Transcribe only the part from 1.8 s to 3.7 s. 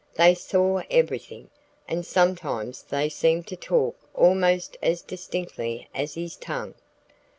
and sometimes they seemed to